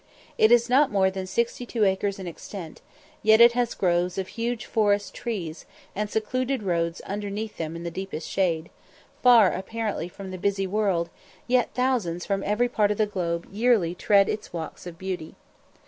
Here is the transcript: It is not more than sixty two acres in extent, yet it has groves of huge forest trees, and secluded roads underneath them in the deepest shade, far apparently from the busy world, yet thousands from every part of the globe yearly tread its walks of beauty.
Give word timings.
It 0.35 0.51
is 0.51 0.67
not 0.67 0.89
more 0.89 1.11
than 1.11 1.27
sixty 1.27 1.63
two 1.63 1.83
acres 1.85 2.17
in 2.17 2.25
extent, 2.25 2.81
yet 3.21 3.39
it 3.39 3.51
has 3.51 3.75
groves 3.75 4.17
of 4.17 4.29
huge 4.29 4.65
forest 4.65 5.13
trees, 5.13 5.67
and 5.95 6.09
secluded 6.09 6.63
roads 6.63 7.01
underneath 7.01 7.57
them 7.57 7.75
in 7.75 7.83
the 7.83 7.91
deepest 7.91 8.27
shade, 8.27 8.71
far 9.21 9.51
apparently 9.53 10.09
from 10.09 10.31
the 10.31 10.39
busy 10.39 10.65
world, 10.65 11.11
yet 11.45 11.69
thousands 11.75 12.25
from 12.25 12.41
every 12.43 12.67
part 12.67 12.89
of 12.89 12.97
the 12.97 13.05
globe 13.05 13.45
yearly 13.51 13.93
tread 13.93 14.27
its 14.27 14.51
walks 14.51 14.87
of 14.87 14.97
beauty. 14.97 15.35